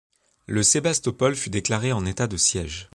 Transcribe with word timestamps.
Le 0.47 0.63
Sébastopol 0.63 1.35
fut 1.35 1.51
déclarée 1.51 1.91
en 1.91 2.07
état 2.07 2.25
de 2.25 2.35
siège. 2.35 2.89